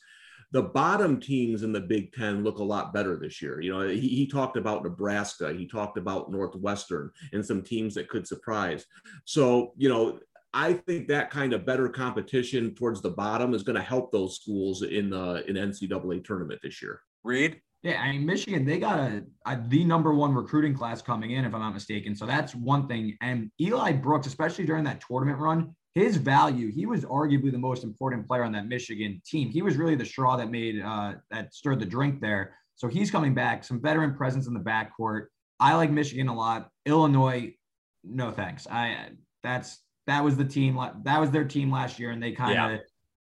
[0.53, 3.61] the bottom teams in the Big Ten look a lot better this year.
[3.61, 8.09] You know, he, he, talked about Nebraska, he talked about Northwestern, and some teams that
[8.09, 8.87] could surprise.
[9.27, 10.21] So, you know,
[10.55, 14.37] I think that kind of better competition towards the bottom is going to help those
[14.37, 17.03] schools in the in NCAA tournament this year.
[17.25, 17.61] Reed.
[17.85, 21.45] Yeah, I mean Michigan, they got a, a, the number one recruiting class coming in,
[21.45, 22.17] if I'm not mistaken.
[22.17, 23.15] So that's one thing.
[23.21, 27.85] And Eli Brooks, especially during that tournament run, his value, he was arguably the most
[27.85, 29.51] important player on that Michigan team.
[29.51, 32.57] He was really the straw that made uh, that stirred the drink there.
[32.75, 35.27] So he's coming back, some veteran presence in the backcourt.
[35.61, 36.71] I like Michigan a lot.
[36.87, 37.55] Illinois,
[38.03, 38.67] no thanks.
[38.67, 39.11] I
[39.43, 42.71] that's that was the team that was their team last year, and they kind of
[42.71, 42.79] yeah.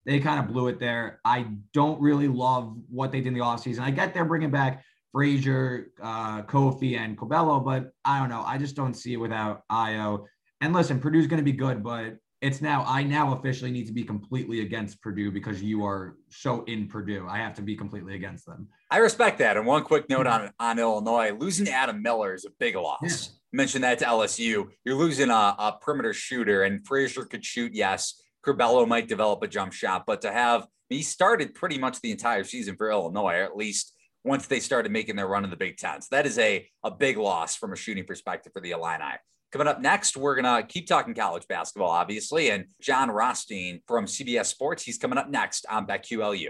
[0.09, 1.19] They kind of blew it there.
[1.23, 3.81] I don't really love what they did in the offseason.
[3.81, 8.41] I get they're bringing back Frazier, uh, Kofi, and Curbelo, but I don't know.
[8.43, 10.25] I just don't see it without Ayo.
[10.61, 13.93] And listen, Purdue's going to be good, but it's now I now officially need to
[13.93, 17.27] be completely against Purdue because you are so in Purdue.
[17.29, 18.67] I have to be completely against them.
[18.89, 19.57] I respect that.
[19.57, 22.99] And one quick note on on Illinois: losing Adam Miller is a big loss.
[23.03, 23.35] Yeah.
[23.51, 24.69] Mention that to LSU.
[24.83, 27.75] You're losing a, a perimeter shooter, and Frazier could shoot.
[27.75, 32.11] Yes, Curbelo might develop a jump shot, but to have he started pretty much the
[32.11, 35.77] entire season for Illinois, at least once they started making their run in the Big
[35.77, 36.01] Ten.
[36.01, 39.15] So that is a a big loss from a shooting perspective for the Illini.
[39.51, 42.51] Coming up next, we're going to keep talking college basketball, obviously.
[42.51, 46.49] And Jon Rothstein from CBS Sports, he's coming up next on BetQLU.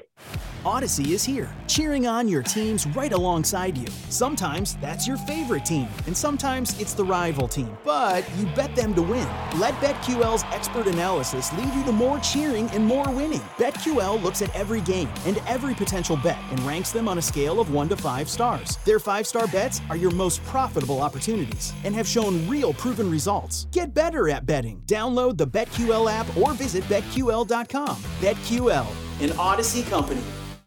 [0.66, 3.88] Audacy is here, cheering on your teams right alongside you.
[4.10, 8.94] Sometimes that's your favorite team, and sometimes it's the rival team, but you bet them
[8.96, 9.26] to win.
[9.56, 13.40] Let BetQL's expert analysis lead you to more cheering and more winning.
[13.58, 17.62] BetQL looks at every game and every potential bet and ranks them on a scale
[17.62, 18.78] of 1 to 5 stars.
[18.84, 23.68] Their 5-star bets are your most profitable opportunities and have shown real proven results.
[23.72, 24.82] Get better at betting.
[24.88, 27.96] Download the BetQL app or visit betql.com.
[28.20, 28.88] BetQL,
[29.22, 30.22] an Audacy company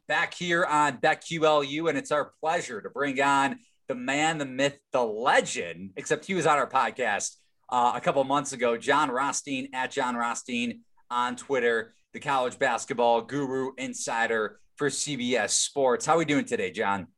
[0.07, 3.59] back here on BetQLU, and it's our pleasure to bring on
[3.89, 7.35] the man, the myth, the legend, except he was on our podcast
[7.71, 13.23] uh, a couple months ago, Jon Rothstein at Jon Rothstein on Twitter, the college basketball
[13.23, 16.07] guru insider for CBS Sports.
[16.07, 17.09] How are we doing today, John?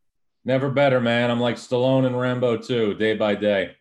[0.46, 1.30] Never better, man.
[1.30, 3.76] I'm like Stallone and Rambo too, day by day.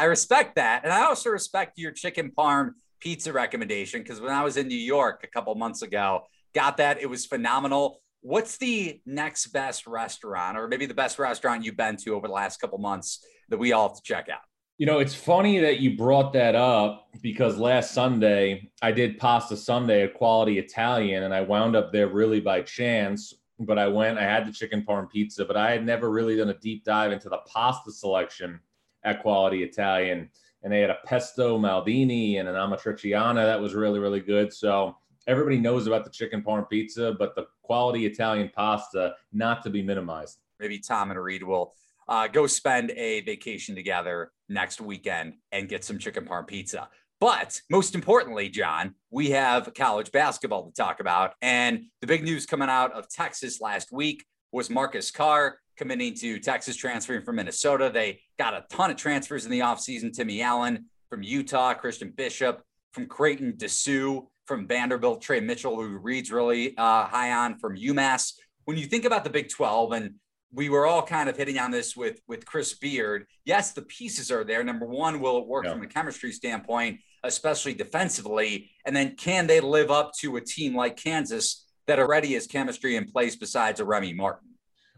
[0.00, 0.84] I respect that.
[0.84, 4.74] And I also respect your chicken parm pizza recommendation because when I was in New
[4.74, 6.22] York a couple months ago,
[6.54, 7.02] got that.
[7.02, 11.96] It was phenomenal what's the next best restaurant or maybe the best restaurant you've been
[11.96, 14.40] to over the last couple months that we all have to check out?
[14.78, 19.56] You know, it's funny that you brought that up because last Sunday I did Pasta
[19.56, 23.34] Sunday at Quality Italian and I wound up there really by chance.
[23.58, 26.48] But I went, I had the chicken parm pizza, but I had never really done
[26.48, 28.58] a deep dive into the pasta selection
[29.04, 30.30] at Quality Italian.
[30.62, 34.52] And they had a pesto Maldini and an amatriciana that was really, really good.
[34.52, 39.70] So everybody knows about the chicken parm pizza, but the quality Italian pasta not to
[39.70, 40.38] be minimized.
[40.58, 41.74] Maybe Tom and Reed will
[42.08, 46.88] uh, go spend a vacation together next weekend and get some chicken parm pizza.
[47.20, 51.34] But most importantly, John, we have college basketball to talk about.
[51.42, 56.38] And the big news coming out of Texas last week was Marcus Carr committing to
[56.38, 57.90] Texas, transferring from Minnesota.
[57.92, 60.12] They got a ton of transfers in the offseason.
[60.12, 62.62] Timmy Allen from Utah, Christian Bishop
[62.92, 68.34] from Creighton, Disu from Vanderbilt, Tre Mitchell, who Reed's really uh, high on from UMass.
[68.66, 70.14] When you think about the Big 12, and
[70.52, 73.24] we were all kind of hitting on this with with Chris Beard.
[73.46, 74.62] Yes, the pieces are there.
[74.62, 75.72] Number one, will it work yeah.
[75.72, 78.70] from a chemistry standpoint, especially defensively?
[78.84, 82.96] And then can they live up to a team like Kansas that already has chemistry
[82.96, 84.49] in place besides a Remy Martin?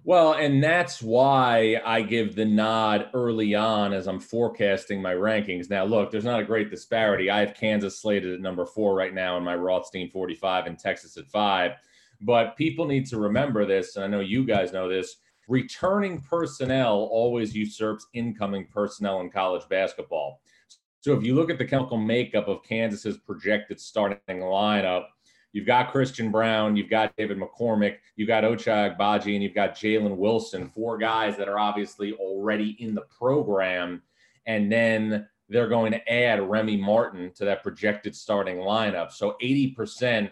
[0.05, 5.71] Well, and that's why I give the nod early on as I'm forecasting my rankings.
[5.71, 7.31] Now, look, there's not a great disparity.
[7.31, 11.17] I have Kansas slated at number four right now in my Rothstein 45 and Texas
[11.17, 11.73] at five.
[12.21, 15.17] But people need to remember this, and I know you guys know this.
[15.49, 20.41] returning personnel always usurps incoming personnel in college basketball.
[21.01, 25.07] So if you look at the chemical makeup of Kansas's projected starting lineup,
[25.53, 29.75] you've got Christian Braun, you've got David McCormick, you've got Ochai Agbaji, and you've got
[29.75, 34.03] Jalen Wilson, four guys that are obviously already in the program.
[34.47, 39.13] And then they're going to add Remy Martin to that projected starting lineup.
[39.13, 40.31] So 80%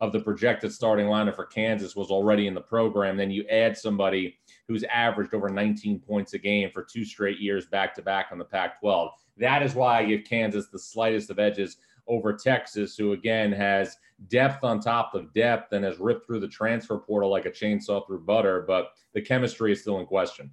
[0.00, 3.16] of the projected starting lineup for Kansas was already in the program.
[3.16, 7.66] Then you add somebody who's averaged over 19 points a game for two straight years
[7.66, 9.10] back to back on the Pac 12.
[9.38, 11.76] That is why I give Kansas the slightest of edges
[12.08, 13.96] over Texas, who again has
[14.28, 18.06] depth on top of depth and has ripped through the transfer portal like a chainsaw
[18.06, 20.50] through butter, but the chemistry is still in question.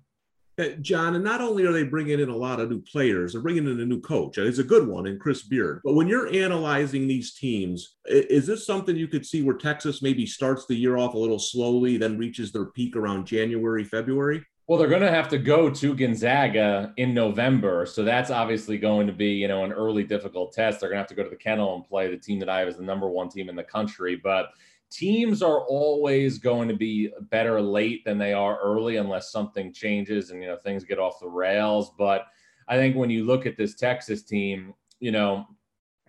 [0.59, 3.41] Uh, John, and not only are they bringing in a lot of new players, they're
[3.41, 4.38] bringing in a new coach.
[4.38, 5.79] It's a good one in Chris Beard.
[5.85, 10.25] But when you're analyzing these teams, is this something you could see where Texas maybe
[10.25, 14.43] starts the year off a little slowly, then reaches their peak around January, February?
[14.69, 17.88] Well, they're going to have to go to Gonzaga in November.
[17.88, 20.79] So that's obviously going to be, you know, an early difficult test.
[20.79, 22.60] They're going to have to go to the kennel and play the team that I
[22.60, 24.15] have as the number one team in the country.
[24.15, 24.51] But
[24.91, 30.29] teams are always going to be better late than they are early unless something changes
[30.29, 31.91] and, you know, things get off the rails.
[31.97, 32.27] But
[32.67, 35.47] I think when you look at this Texas team, you know,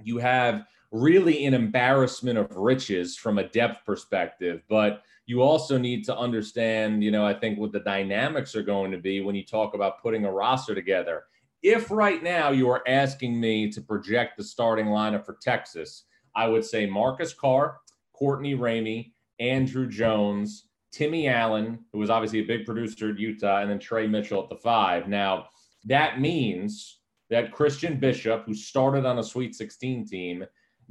[0.02, 4.60] you have really an embarrassment of riches from a depth perspective.
[4.68, 8.90] But you also need to understand, you know, I think what the dynamics are going
[8.90, 11.22] to be when you talk about putting a roster together.
[11.62, 16.48] If right now you are asking me to project the starting lineup for Texas, I
[16.48, 17.78] would say Marcus Carr,
[18.12, 23.70] Courtney Ramey, Andrew Jones, Timmy Allen, who was obviously a big producer at Utah, and
[23.70, 25.06] then Tre Mitchell at the five.
[25.06, 25.46] Now,
[25.84, 30.44] that means that Christian Bishop, who started on a Sweet 16 team,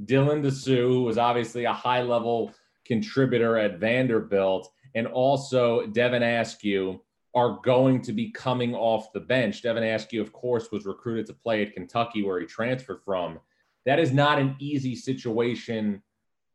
[0.06, 7.00] Dylan Disu, who was obviously a high level contributor at Vanderbilt, and also Devin Askew
[7.34, 9.62] are going to be coming off the bench.
[9.62, 13.38] Devin Askew, of course, was recruited to play at Kentucky, where he transferred from.
[13.86, 16.02] That is not an easy situation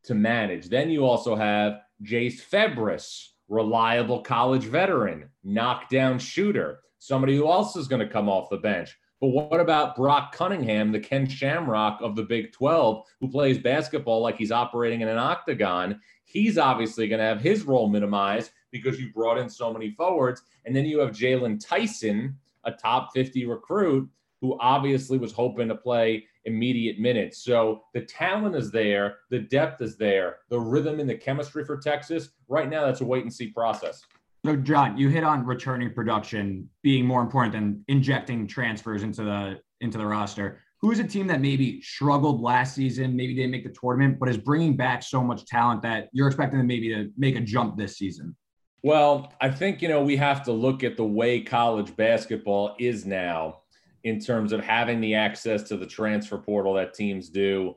[0.04, 0.70] to manage.
[0.70, 7.88] Then you also have Jase Febres, reliable college veteran, knockdown shooter, somebody who else is
[7.88, 8.98] going to come off the bench.
[9.22, 14.22] But what about Brock Cunningham, the Ken Shamrock of the Big 12, who plays basketball
[14.22, 16.02] like he's operating in an octagon?
[16.26, 20.42] He's obviously going to have his role minimized because you brought in so many forwards.
[20.66, 24.10] And then you have Jaylon Tyson, a top 50 recruit,
[24.42, 27.38] who obviously was hoping to play immediate minutes.
[27.38, 31.78] So the talent is there, the depth is there, the rhythm and the chemistry for
[31.78, 32.30] Texas.
[32.48, 34.04] Right now, that's a wait and see process.
[34.46, 39.60] So, John, you hit on returning production being more important than injecting transfers into the
[39.82, 43.72] into the roster who's a team that maybe struggled last season, maybe didn't make the
[43.72, 47.36] tournament, but is bringing back so much talent that you're expecting them maybe to make
[47.36, 48.36] a jump this season?
[48.84, 53.04] Well, I think, you know, we have to look at the way college basketball is
[53.04, 53.62] now
[54.04, 57.76] in terms of having the access to the transfer portal that teams do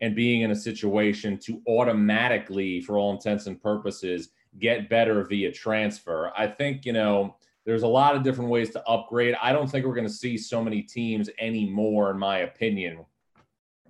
[0.00, 5.52] and being in a situation to automatically, for all intents and purposes, get better via
[5.52, 6.32] transfer.
[6.36, 9.36] I think, you know, there's a lot of different ways to upgrade.
[9.42, 13.04] I don't think we're going to see so many teams anymore, in my opinion,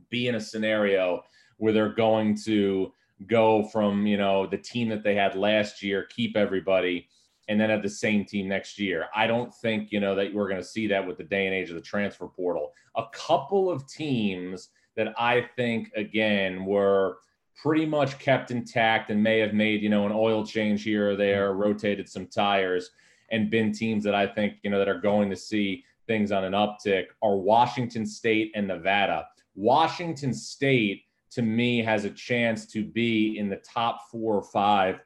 [0.09, 1.23] be in a scenario
[1.59, 2.93] where they're going to
[3.27, 7.09] go from, you know, the team that they had last year, keep everybody,
[7.49, 9.07] and then have the same team next year.
[9.15, 11.55] I don't think, you know, that we're going to see that with the day and
[11.55, 12.73] age of the transfer portal.
[12.97, 17.19] A couple of teams that I think, again, were
[17.57, 21.17] pretty much kept intact and may have made, you know, an oil change here or
[21.17, 22.91] there, rotated some tires
[23.31, 26.45] and been teams that I think, you know, that are going to see things on
[26.45, 29.27] an uptick are Washington State and Nevada.
[29.55, 35.01] Washington State, to me, has a chance to be in the top four or five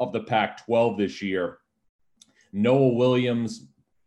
[0.00, 1.58] of the Pac 12 this year.
[2.52, 3.66] Noah Williams,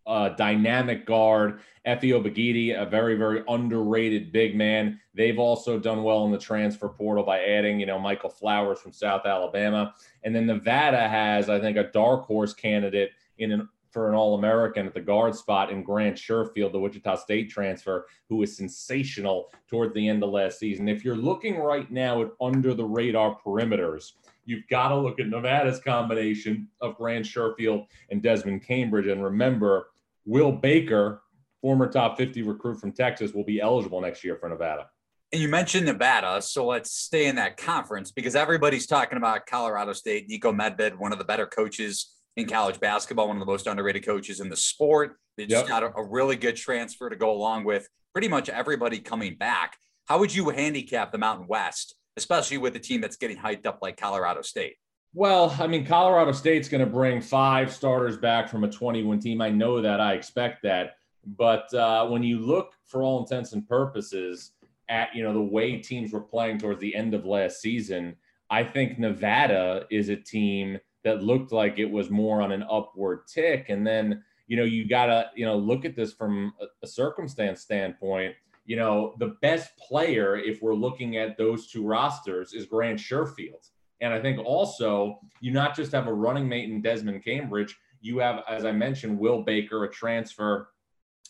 [0.10, 1.60] uh, dynamic guard.
[1.88, 5.00] Efe Abogidi, a very, very underrated big man.
[5.13, 8.91] They've also done well in the transfer portal by adding, you know, Michael Flowers from
[8.91, 9.93] South Alabama.
[10.24, 14.36] And then Nevada has, I think, a dark horse candidate in an for an All
[14.36, 19.52] American at the guard spot in Grant Sherfield, the Wichita State transfer, who was sensational
[19.67, 20.88] towards the end of last season.
[20.88, 24.12] If you're looking right now at under the radar perimeters,
[24.45, 29.08] you've got to look at Nevada's combination of Grant Sherfield and Desmond Cambridge.
[29.08, 29.88] And remember,
[30.25, 31.21] Will Baker,
[31.62, 34.89] former top 50 recruit from Texas, will be eligible next year for Nevada.
[35.32, 39.93] And you mentioned Nevada, so let's stay in that conference because everybody's talking about Colorado
[39.93, 40.27] State.
[40.27, 44.03] Niko Medved, one of the better coaches in college basketball, one of the most underrated
[44.03, 45.17] coaches in the sport.
[45.38, 45.67] They just yep.
[45.67, 49.77] got a, a really good transfer to go along with pretty much everybody coming back.
[50.05, 53.79] How would you handicap the Mountain West, especially with a team that's getting hyped up
[53.84, 54.77] like Colorado State?
[55.13, 59.41] Well, I mean, Colorado State's going to bring five starters back from a 21 team.
[59.41, 60.00] I know that.
[60.00, 60.98] I expect that.
[61.26, 64.52] But uh, when you look, for all intents and purposes,
[64.89, 68.15] at you know the way teams were playing towards the end of last season,
[68.50, 73.28] I think Nevada is a team that looked like it was more on an upward
[73.28, 73.69] tick.
[73.69, 76.88] And then you know you got to you know look at this from a, a
[76.88, 78.36] circumstance standpoint.
[78.65, 83.69] You know the best player, if we're looking at those two rosters, is Grant Sherfield.
[84.02, 88.20] And I think also you not just have a running mate in Desmond Cambridge, you
[88.20, 90.70] have, as I mentioned, Will Baker, a transfer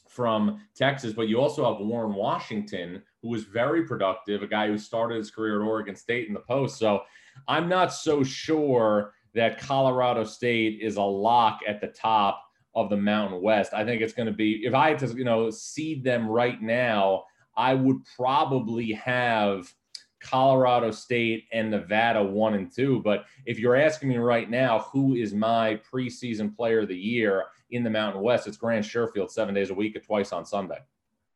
[0.08, 4.78] from Texas, but you also have Warren Washington, who was very productive, a guy who
[4.78, 6.78] started his career at Oregon State in the post.
[6.78, 7.02] So
[7.48, 12.44] I'm not so sure that Colorado State is a lock at the top
[12.76, 13.74] of the Mountain West.
[13.74, 16.62] I think it's going to be, if I had to, you know, seed them right
[16.62, 19.74] now, I would probably have
[20.20, 23.02] Colorado State and Nevada one and two.
[23.04, 27.46] But if you're asking me right now, who is my preseason player of the year
[27.72, 30.80] in the Mountain West, it's Grant Sherfield seven days a week and twice on Sunday.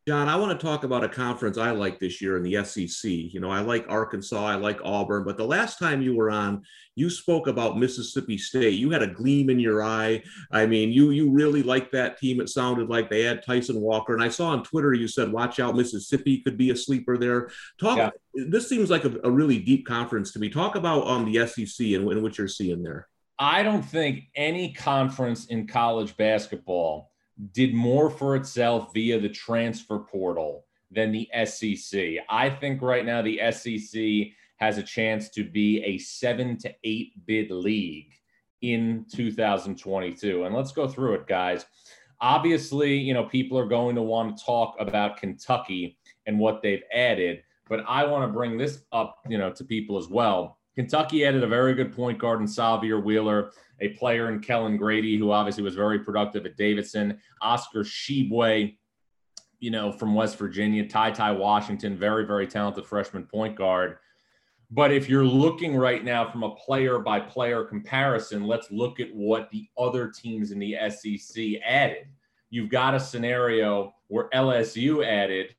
[0.06, 3.10] Jon, I want to talk about a conference I like this year in the SEC.
[3.10, 6.62] You know, I like Arkansas, I like Auburn, but the last time you were on,
[6.96, 8.74] you spoke about Mississippi State.
[8.74, 10.22] You had a gleam in your eye.
[10.52, 12.42] I mean, you you really liked that team.
[12.42, 15.62] It sounded like they had Tyson Walker, and I saw on Twitter you said, "Watch
[15.62, 17.98] out, Mississippi could be a sleeper there." Talk.
[17.98, 18.10] Yeah.
[18.34, 20.50] This seems like a, a, really deep conference to me.
[20.50, 23.08] Talk about um the SEC and, and what you're seeing there.
[23.40, 27.13] I don't think any conference in college basketball
[27.52, 32.18] did more for itself via the transfer portal than the SEC.
[32.30, 37.26] I think right now the SEC has a chance to be a seven to eight
[37.26, 38.14] bid league
[38.62, 40.46] in 2022.
[40.46, 41.66] And let's go through it, guys.
[42.22, 46.84] Obviously, you know, people are going to want to talk about Kentucky and what they've
[46.94, 50.60] added, but I want to bring this up, you know, to people as well.
[50.76, 53.52] Kentucky added a very good point guard in Sahvir Wheeler
[53.84, 58.78] a player in Kellan Grady, who obviously was very productive at Davidson, Oscar Tshiebwe,
[59.60, 63.98] you know, from West Virginia, Ty Ty Washington, very, very talented freshman point guard.
[64.72, 69.14] But if you're looking right now from a player by player comparison, let's look at
[69.14, 72.08] what the other teams in the SEC added.
[72.50, 75.56] You've got a scenario where LSU added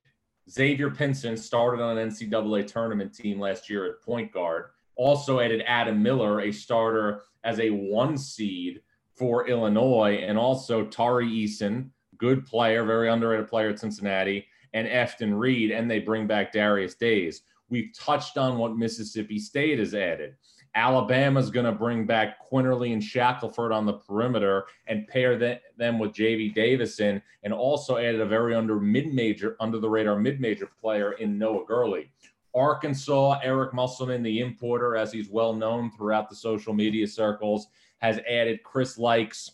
[0.51, 5.63] Xavier Pinson, started on an NCAA tournament team last year at point guard also added
[5.67, 8.81] Adam Miller, a starter as a one seed
[9.15, 15.39] for Illinois, and also Tari Eason, good player, very underrated player at Cincinnati, and Efton
[15.39, 17.43] Reid, and they bring back Darius Days.
[17.69, 20.35] We've touched on what Mississippi State has added.
[20.77, 25.39] Alabama's going to bring back Quinerly and Shackelford on the perimeter and pair
[25.77, 30.19] them with JD Davison, and also added a very under mid major, under the radar
[30.19, 32.11] mid major player in Noah Gurley.
[32.55, 38.21] Arkansas, Eric Musselman, the importer, as he's well known throughout the social media circles, has
[38.29, 39.51] added Chris Lykes,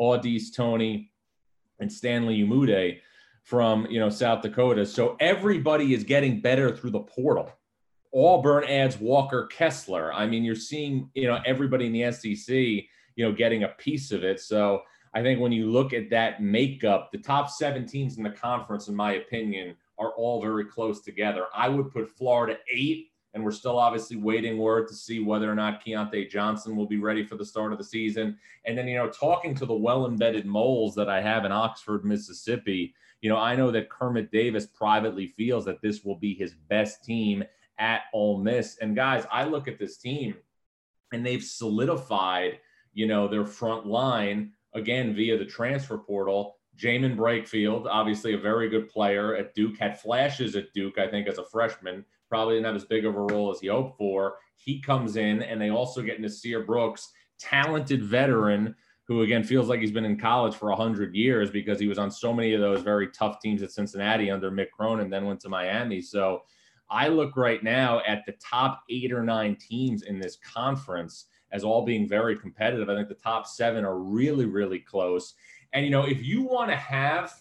[0.00, 1.10] Au'Diese Toney,
[1.80, 3.00] and Stanley Umude
[3.42, 4.86] from you know South Dakota.
[4.86, 7.50] So everybody is getting better through the portal.
[8.14, 10.12] Auburn adds Walker Kessler.
[10.12, 12.54] I mean, you're seeing you know everybody in the SEC
[13.16, 14.40] you know getting a piece of it.
[14.40, 14.82] So
[15.14, 18.88] I think when you look at that makeup, the top seven teams in the conference,
[18.88, 21.46] in my opinion, are all very close together.
[21.54, 25.54] I would put Florida eight, and we're still obviously waiting word to see whether or
[25.54, 28.36] not Keyontae Johnson will be ready for the start of the season.
[28.64, 32.04] And then, you know, talking to the well embedded moles that I have in Oxford,
[32.04, 36.54] Mississippi, you know, I know that Kermit Davis privately feels that this will be his
[36.54, 37.44] best team
[37.78, 38.78] at Ole Miss.
[38.78, 40.34] And guys, I look at this team
[41.12, 42.58] and they've solidified,
[42.92, 48.68] you know, their front line again via the transfer portal Jaemyn Brakefield, obviously a very
[48.68, 52.04] good player at Duke, had flashes at Duke, I think, as a freshman.
[52.28, 54.36] Probably didn't have as big of a role as he hoped for.
[54.56, 58.74] He comes in, and they also get Nysier Brooks, talented veteran
[59.08, 62.10] who, again, feels like he's been in college for 100 years because he was on
[62.10, 65.48] so many of those very tough teams at Cincinnati under Mick Cronin, then went to
[65.48, 66.00] Miami.
[66.00, 66.42] So
[66.88, 71.64] I look right now at the top eight or nine teams in this conference as
[71.64, 72.88] all being very competitive.
[72.88, 75.34] I think the top seven are really, really close.
[75.72, 77.32] And, you know, if you want to have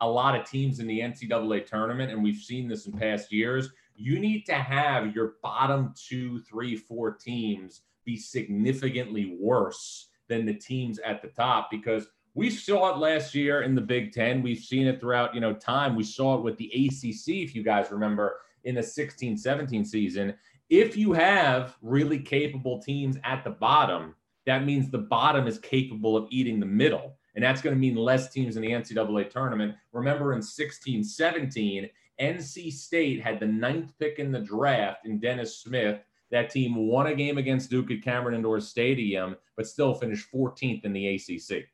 [0.00, 3.70] a lot of teams in the NCAA tournament, and we've seen this in past years,
[3.94, 10.54] you need to have your bottom two, three, four teams be significantly worse than the
[10.54, 14.42] teams at the top because we saw it last year in the Big Ten.
[14.42, 15.96] We've seen it throughout, you know, time.
[15.96, 20.34] We saw it with the ACC, if you guys remember, in the 16 17 season.
[20.68, 24.14] If you have really capable teams at the bottom,
[24.44, 27.94] that means the bottom is capable of eating the middle and that's going to mean
[27.94, 29.74] less teams in the NCAA tournament.
[29.92, 31.88] Remember in 16 17,
[32.20, 36.00] NC State had the ninth pick in the draft in Dennis Smith.
[36.32, 40.84] that team won a game against Duke at Cameron Indoor Stadium, but still finished 14th
[40.84, 41.66] in the ACC.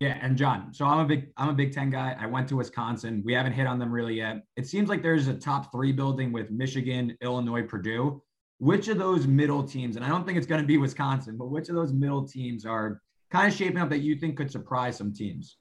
[0.00, 2.16] Yeah, and Jon, so I'm a big I'm a Big Ten guy.
[2.18, 3.20] I went to Wisconsin.
[3.24, 4.44] We haven't hit on them really yet.
[4.56, 8.22] It seems like there's a top three building with Michigan, Illinois, Purdue.
[8.60, 11.46] Which of those middle teams, and I don't think it's going to be Wisconsin, but
[11.46, 14.96] which of those middle teams are kind of shaping up that you think could surprise
[14.96, 15.56] some teams?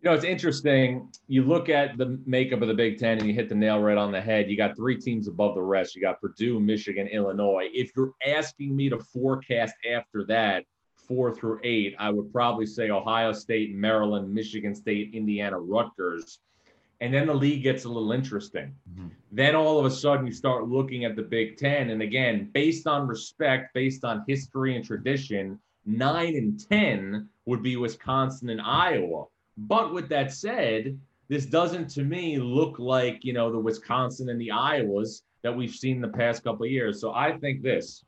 [0.00, 1.10] You know, it's interesting.
[1.26, 3.98] You look at the makeup of the Big Ten and you hit the nail right
[3.98, 4.48] on the head.
[4.48, 5.96] You got three teams above the rest.
[5.96, 7.68] You got Purdue, Michigan, Illinois.
[7.72, 10.64] If you're asking me to forecast after that,
[10.94, 16.38] four through eight, I would probably say Ohio State, Maryland, Michigan State, Indiana, Rutgers.
[17.00, 18.74] And then the league gets a little interesting.
[18.90, 19.08] Mm-hmm.
[19.32, 21.90] Then all of a sudden you start looking at the Big Ten.
[21.90, 25.58] And again, based on respect, based on history and tradition,
[25.88, 29.24] nine and 10 would be Wisconsin and Iowa.
[29.56, 34.40] But with that said, this doesn't to me look like, you know, the Wisconsin and
[34.40, 37.00] the Iowas that we've seen the past couple of years.
[37.00, 38.04] So I think this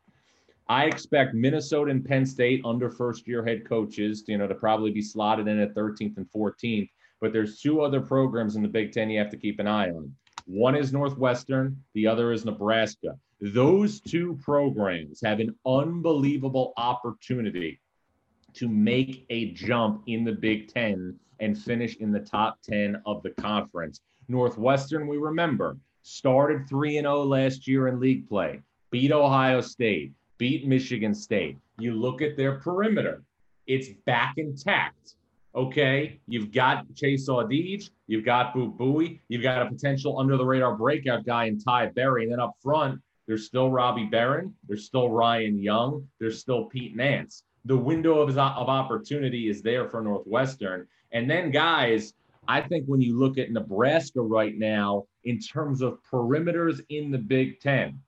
[0.69, 4.93] I expect Minnesota and Penn State under first year head coaches, you know, to probably
[4.93, 6.89] be slotted in at 13th and 14th.
[7.21, 9.91] But there's two other programs in the Big Ten you have to keep an eye
[9.91, 10.15] on.
[10.47, 13.19] One is Northwestern, the other is Nebraska.
[13.41, 17.81] Those two programs have an unbelievable opportunity
[18.55, 23.23] to make a jump in the Big Ten and finish in the top 10 of
[23.23, 24.01] the conference.
[24.29, 28.61] Northwestern, we remember, started 3 0 last year in league play,
[28.91, 31.57] beat Ohio State, beat Michigan State.
[31.79, 33.23] You look at their perimeter,
[33.67, 35.15] it's back intact.
[35.55, 40.45] Okay, you've got Chase Audige, you've got Boo Buie, you've got a potential under the
[40.45, 42.25] radar breakout guy in Ty Berry.
[42.25, 43.01] And then up front,
[43.31, 47.45] there's still Robbie Beran, there's still Ryan Young, there's still Pete Nance.
[47.65, 50.89] The window of, of opportunity is there for Northwestern.
[51.13, 52.15] And then, guys,
[52.49, 57.19] I think when you look at Nebraska right now, in terms of perimeters in the
[57.19, 58.01] Big Ten,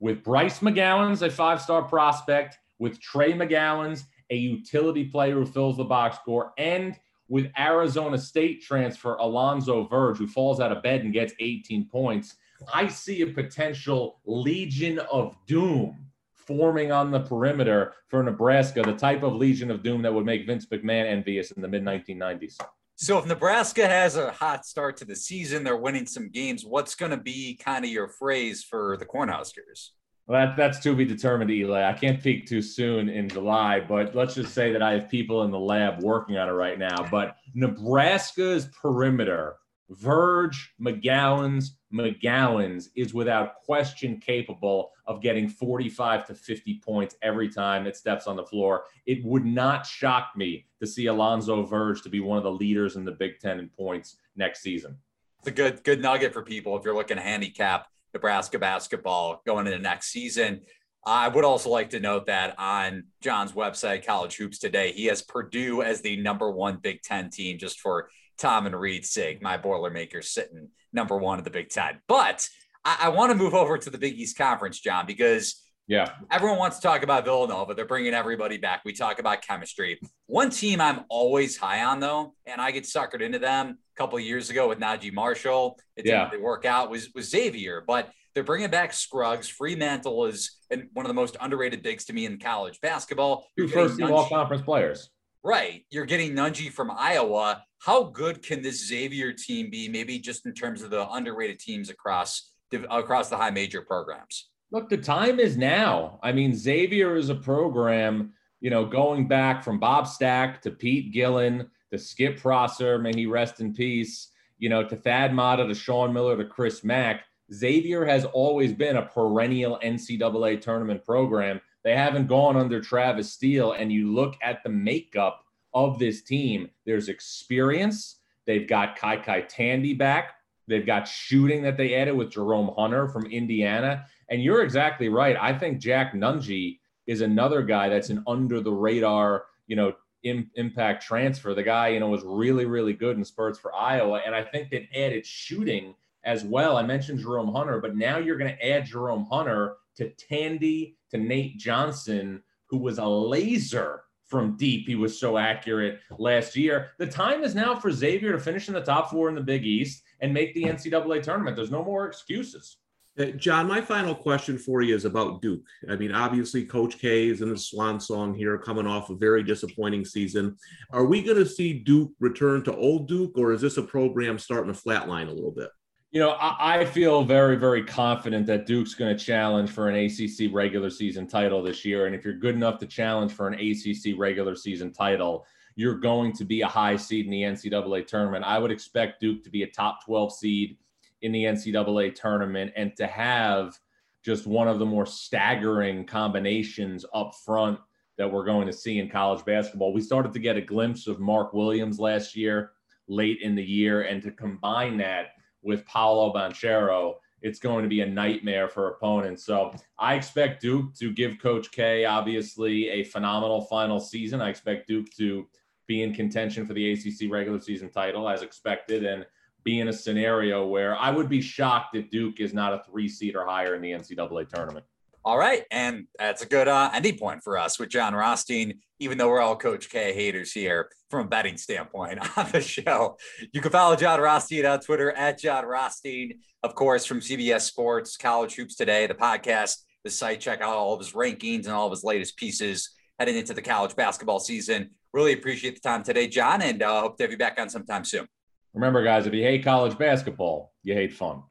[0.00, 5.76] with Bryce McGowens a five star prospect, with Trey McGowens a utility player who fills
[5.76, 11.02] the box score, and with Arizona State transfer Alonzo Verge, who falls out of bed
[11.02, 12.36] and gets 18 points.
[12.72, 16.04] I see a potential legion of doom
[16.34, 20.46] forming on the perimeter for Nebraska, the type of legion of doom that would make
[20.46, 22.58] Vince McMahon envious in the mid 1990s.
[22.96, 26.64] So if Nebraska has a hot start to the season, they're winning some games.
[26.64, 29.90] What's going to be kind of your phrase for the Cornhuskers?
[30.26, 31.86] Well, that, that's to be determined, Eli.
[31.86, 35.42] I can't peak too soon in July, but let's just say that I have people
[35.42, 37.06] in the lab working on it right now.
[37.10, 39.56] But Nebraska's perimeter,
[39.98, 47.86] Verge, McGowens, McGowens is without question capable of getting 45 to 50 points every time
[47.86, 48.84] it steps on the floor.
[49.06, 52.96] It would not shock me to see Alonzo Verge to be one of the leaders
[52.96, 54.96] in the Big Ten in points next season.
[55.40, 59.66] It's a good good nugget for people if you're looking to handicap Nebraska basketball going
[59.66, 60.62] into next season.
[61.06, 65.20] I would also like to note that on Jon's website, College Hoops Today, he has
[65.20, 68.08] Purdue as the number one Big Ten team just for
[68.38, 72.00] Tom and Reed Sig, My Boilermakers sitting number one in the Big Ten.
[72.08, 72.46] But
[72.84, 76.58] I, I want to move over to the Big East Conference, Jon, because yeah, everyone
[76.58, 77.74] wants to talk about Villanova.
[77.74, 78.82] They're bringing everybody back.
[78.84, 80.00] We talk about chemistry.
[80.26, 84.16] One team I'm always high on, though, and I get suckered into them a couple
[84.18, 85.78] of years ago with Naji Marshall.
[85.96, 86.38] It didn't yeah.
[86.38, 86.90] work out.
[86.90, 89.48] Was was Xavier, but they're bringing back Scruggs.
[89.48, 90.56] Freemantle is
[90.92, 93.46] one of the most underrated bigs to me in college basketball.
[93.56, 95.10] Two first team all conference players.
[95.44, 95.84] Right.
[95.90, 97.62] You're getting Nunge from Iowa.
[97.84, 99.90] How good can this Xavier team be?
[99.90, 102.50] Maybe just in terms of the underrated teams across
[102.90, 104.48] across the high major programs.
[104.72, 106.18] Look, the time is now.
[106.22, 111.12] I mean, Xavier is a program, you know, going back from Bob Staak to Pete
[111.12, 115.74] Gillen to Skip Prosser, may he rest in peace, you know, to Thad Matta to
[115.74, 117.24] Sean Miller to Chris Mack.
[117.52, 121.60] Xavier has always been a perennial NCAA tournament program.
[121.84, 123.72] They haven't gone under Travis Steele.
[123.72, 125.43] And you look at the makeup
[125.74, 128.20] of this team, there's experience.
[128.46, 130.34] They've got KyKy Tandy back.
[130.66, 134.06] They've got shooting that they added with Jerome Hunter from Indiana.
[134.30, 135.36] And you're exactly right.
[135.38, 140.50] I think Jack Nunge is another guy that's an under the radar, you know, Im-
[140.54, 141.52] impact transfer.
[141.52, 144.22] The guy, you know, was really, really good in spurts for Iowa.
[144.24, 145.94] And I think they added shooting
[146.24, 146.78] as well.
[146.78, 151.18] I mentioned Jerome Hunter, but now you're going to add Jerome Hunter to Tandy, to
[151.18, 154.04] Nate Johnson, who was a laser
[154.34, 154.88] from deep.
[154.88, 156.90] He was so accurate last year.
[156.98, 159.64] The time is now for Xavier to finish in the top four in the Big
[159.64, 161.54] East and make the NCAA tournament.
[161.54, 162.78] There's no more excuses.
[163.16, 165.62] Uh, Jon, my final question for you is about Duke.
[165.88, 169.44] I mean, obviously, Coach K is in the swan song here, coming off a very
[169.44, 170.56] disappointing season.
[170.90, 174.36] Are we going to see Duke return to old Duke, or is this a program
[174.36, 175.70] starting to flatline a little bit?
[176.14, 179.96] You know, I, I feel very, very confident that Duke's going to challenge for an
[179.96, 182.06] ACC regular season title this year.
[182.06, 185.44] And if you're good enough to challenge for an ACC regular season title,
[185.74, 188.44] you're going to be a high seed in the NCAA tournament.
[188.44, 190.76] I would expect Duke to be a top 12 seed
[191.22, 193.76] in the NCAA tournament and to have
[194.22, 197.80] just one of the more staggering combinations up front
[198.18, 199.92] that we're going to see in college basketball.
[199.92, 202.70] We started to get a glimpse of Mark Williams last year,
[203.08, 205.30] late in the year, and to combine that
[205.64, 209.44] with Paolo Banchero, it's going to be a nightmare for opponents.
[209.44, 214.40] So I expect Duke to give Coach K obviously a phenomenal final season.
[214.40, 215.46] I expect Duke to
[215.86, 219.26] be in contention for the ACC regular season title as expected and
[219.62, 223.08] be in a scenario where I would be shocked if Duke is not a three
[223.08, 224.84] seed or higher in the NCAA tournament.
[225.24, 225.64] All right.
[225.70, 229.40] And that's a good uh, ending point for us with Jon Rothstein, even though we're
[229.40, 233.16] all Coach K haters here from a betting standpoint on the show.
[233.52, 238.18] You can follow Jon Rothstein on Twitter at Jon Rothstein, of course, from CBS Sports,
[238.18, 240.40] College Hoops Today, the podcast, the site.
[240.40, 243.62] Check out all of his rankings and all of his latest pieces heading into the
[243.62, 244.90] college basketball season.
[245.14, 248.04] Really appreciate the time today, Jon, and uh, hope to have you back on sometime
[248.04, 248.26] soon.
[248.74, 251.44] Remember, guys, if you hate college basketball, you hate fun.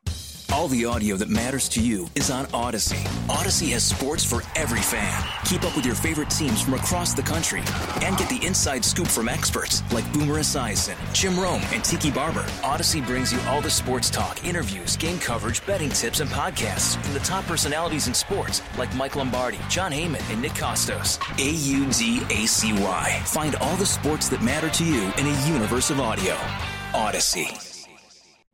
[0.53, 3.03] All the audio that matters to you is on Audacy.
[3.25, 5.23] Audacy has sports for every fan.
[5.45, 7.63] Keep up with your favorite teams from across the country
[8.03, 12.43] and get the inside scoop from experts like Boomer Esiason, Jim Rome, and Tiki Barber.
[12.61, 17.15] Audacy brings you all the sports talk, interviews, game coverage, betting tips, and podcasts from
[17.15, 21.17] the top personalities in sports like Mike Lombardi, Jon Heyman, and Nick Kostos.
[21.39, 23.21] A U D A C Y.
[23.25, 26.35] Find all the sports that matter to you in a universe of audio.
[26.91, 27.71] Audacy.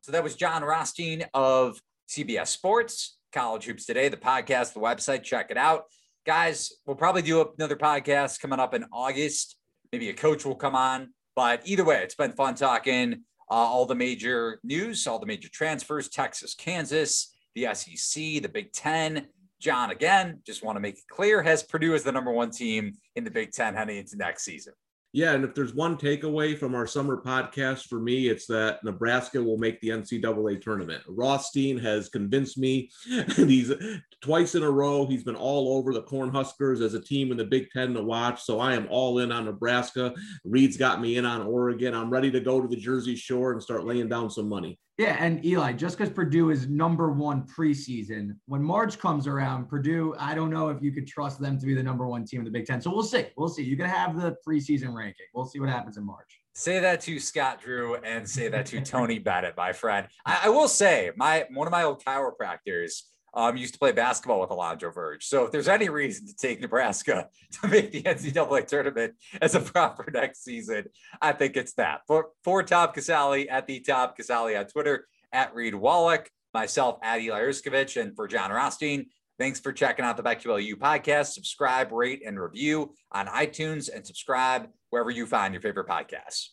[0.01, 1.79] So that was Jon Rothstein of
[2.09, 5.21] CBS Sports, College Hoops Today, the podcast, the website.
[5.21, 5.83] Check it out.
[6.25, 9.57] Guys, we'll probably do another podcast coming up in August.
[9.91, 11.09] Maybe a coach will come on.
[11.35, 15.49] But either way, it's been fun talking uh, all the major news, all the major
[15.49, 19.27] transfers Texas, Kansas, the SEC, the Big Ten.
[19.59, 22.93] Jon, again, just want to make it clear, has Purdue as the number one team
[23.15, 24.73] in the Big Ten heading into next season.
[25.11, 29.41] Yeah, and if there's one takeaway from our summer podcast for me, it's that Nebraska
[29.41, 31.01] will make the NCAA tournament.
[31.07, 33.73] Rothstein has convinced me, and he's
[34.21, 35.07] twice in a row.
[35.07, 38.43] He's been all over the Cornhuskers as a team in the Big Ten to watch.
[38.43, 40.13] So I am all in on Nebraska.
[40.45, 41.95] Reed's got me in on Oregon.
[41.95, 44.77] I'm ready to go to the Jersey Shore and start laying down some money.
[44.99, 50.13] Yeah, and Eli, just because Purdue is number one preseason, when March comes around, Purdue,
[50.19, 52.43] I don't know if you could trust them to be the number one team in
[52.43, 52.81] the Big Ten.
[52.81, 53.27] So we'll see.
[53.37, 53.63] We'll see.
[53.63, 55.27] You can have the preseason ranking.
[55.33, 56.41] We'll see what happens in March.
[56.53, 60.05] Say that to Scott Drew and say that to Tony Bennett, my friend.
[60.25, 64.41] I, I will say, my one of my old chiropractors um, used to play basketball
[64.41, 65.25] with Alonzo Verge.
[65.25, 67.27] So if there's any reason to take Nebraska
[67.61, 70.85] to make the NCAA tournament as a proper next season,
[71.21, 72.01] I think it's that.
[72.07, 77.21] For, for Tom Casale at the Tom Casale on Twitter, at Reed Wallach, myself at
[77.21, 79.07] Eli Hershkovich, and for Jon Rothstein,
[79.37, 81.33] thanks for checking out the BetQLU podcast.
[81.33, 86.49] Subscribe, rate, and review on iTunes and subscribe wherever you find your favorite podcasts.